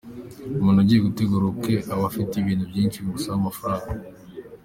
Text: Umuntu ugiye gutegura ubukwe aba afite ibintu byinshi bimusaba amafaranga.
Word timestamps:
Umuntu 0.59 0.79
ugiye 0.81 0.99
gutegura 1.07 1.43
ubukwe 1.45 1.73
aba 1.93 2.03
afite 2.09 2.33
ibintu 2.37 2.63
byinshi 2.71 3.01
bimusaba 3.03 3.35
amafaranga. 3.39 3.91